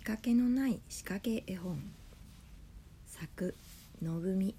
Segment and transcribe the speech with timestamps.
[0.00, 1.78] 仕掛けのない仕掛け絵本。
[3.04, 3.54] 作
[4.00, 4.56] のぶみ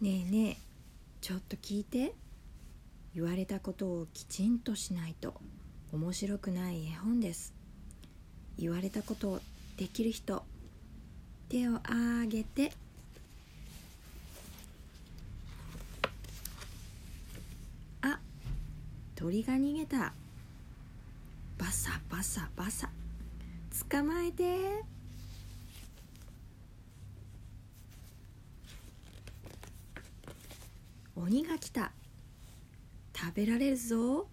[0.00, 0.56] ねえねえ
[1.20, 2.14] ちょっと聞いて。
[3.12, 5.34] 言われたことをきちんとしないと
[5.92, 7.52] 面白くない絵本です。
[8.56, 9.40] 言われたことを
[9.76, 10.44] できる人
[11.48, 12.70] 手を挙げて
[19.20, 20.14] 鳥が逃げた。
[21.58, 22.88] バサバサバサ。
[23.90, 24.82] 捕まえて。
[31.14, 31.92] 鬼が来た。
[33.14, 34.26] 食べられるぞ。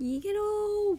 [0.00, 0.98] 逃げろ。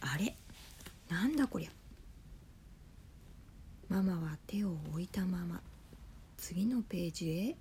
[0.00, 0.36] あれ？
[1.08, 1.70] なんだこりゃ。
[3.88, 5.60] ママは手を置いたまま。
[6.36, 7.56] 次のページへ。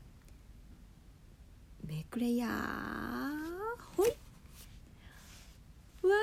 [1.88, 2.48] めくれや
[3.96, 4.10] ほい。
[6.04, 6.14] ワニ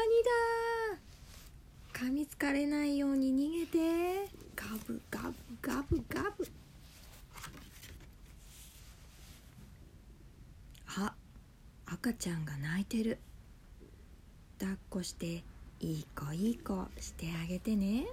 [0.95, 2.07] だ。
[2.07, 4.29] 噛みつかれないように逃げて。
[4.57, 6.49] ガブガブガブガブ。
[10.97, 11.15] あ
[11.87, 13.19] 赤ちゃんが泣いてる。
[14.59, 15.45] 抱っこして
[15.81, 18.07] いい子いい子してあげてね。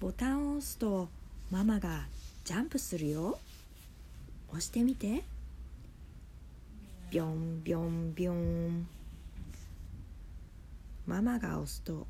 [0.00, 1.08] ボタンを押すと
[1.50, 2.06] ママが
[2.48, 3.38] ジャンプするよ。
[4.48, 5.22] 押してみて。
[7.10, 8.88] ビョンビョンビョン。
[11.06, 12.06] ママが押すと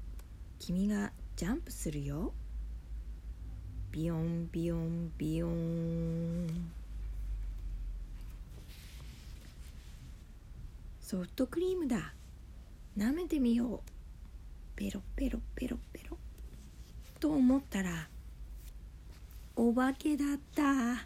[0.61, 2.33] 君がジャンプするよ。
[3.91, 6.71] ビヨンビヨンビヨン。
[11.01, 12.13] ソフトクリームだ。
[12.97, 13.81] 舐めてみよう。
[14.77, 16.17] ペロペロペロペロ。
[17.19, 18.07] と思ったら
[19.61, 21.05] お化けだった。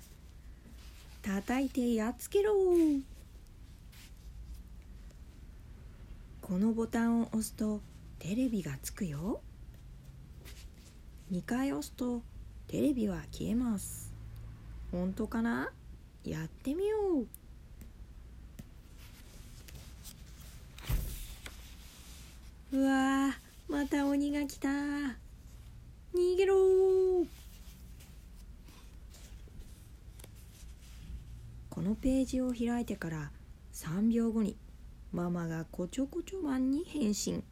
[1.22, 2.52] 叩いてやっつけろ。
[6.42, 7.80] このボタンを押すと
[8.18, 9.40] テレビがつくよ。
[11.32, 12.20] 2回押すと
[12.68, 14.12] テレビは消えます。
[14.90, 15.72] 本当かな？
[16.22, 17.20] やってみよ
[22.72, 22.76] う。
[22.76, 23.30] うわ
[23.70, 25.16] また鬼が来た逃
[26.36, 27.24] げろ
[31.82, 33.32] このページを開いてから
[33.72, 34.56] 3秒後に
[35.12, 37.42] ママがこちょこちょマンに変身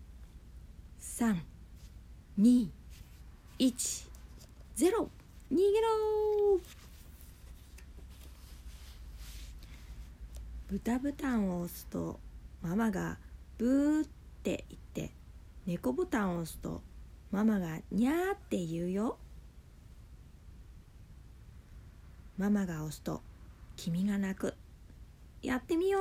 [1.01, 2.71] 321
[4.77, 5.11] ゼロ。
[5.51, 6.61] 逃げろ
[10.69, 12.21] 豚ボタンを押すと
[12.63, 13.19] ママが
[13.59, 14.07] ブーっ
[14.45, 15.13] て言って
[15.67, 16.83] 猫ボタンを押すと
[17.33, 19.19] ママがニャーって言うよ。
[22.39, 23.23] ママが押すと
[23.83, 24.53] 君が泣く。
[25.41, 26.01] やってみよ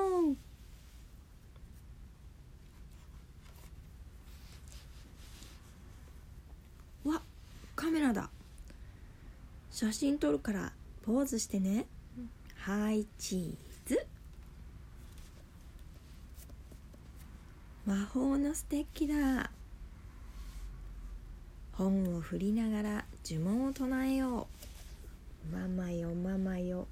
[7.05, 7.09] う。
[7.09, 7.21] わ
[7.77, 8.29] カメラだ。
[9.71, 10.73] 写真撮るから
[11.05, 11.85] ポーズしてね。
[12.57, 14.05] はいチーズ。
[17.85, 19.51] 魔法のステッキだ。
[21.71, 24.49] 本を振りながら呪文を唱えよ
[25.49, 25.55] う。
[25.55, 26.85] ママよママよ。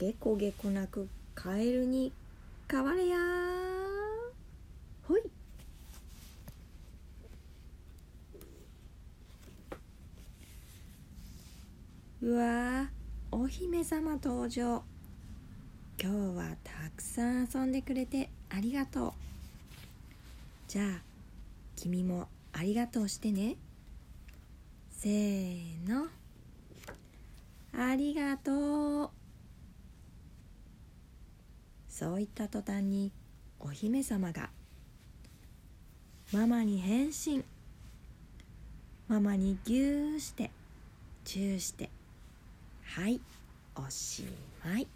[0.00, 2.10] ゲコゲコ鳴くカエルに
[2.70, 3.18] 変われや。
[5.06, 5.20] ほい。
[12.22, 12.88] うわ
[13.30, 14.82] お姫様登場。
[16.02, 19.12] 今日はたくさん遊んでくれてありがとう。
[20.66, 20.86] じゃあ
[21.76, 23.56] 君もありがとうしてね。
[24.92, 26.06] せーの。
[27.78, 29.19] ありがとう。
[32.00, 33.12] そう言った途端に
[33.58, 34.48] お姫様が
[36.32, 37.44] ママに変身
[39.06, 40.50] ママにぎゅーして
[41.24, 41.90] チューして
[42.84, 43.20] はい
[43.76, 44.24] おし
[44.64, 44.86] まい。